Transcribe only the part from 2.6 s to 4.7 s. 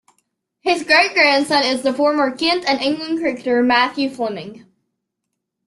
and England cricketer Matthew Fleming.